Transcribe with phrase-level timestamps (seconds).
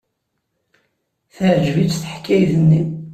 [1.35, 2.81] Teɛjeb-itt teḥkayt-nni.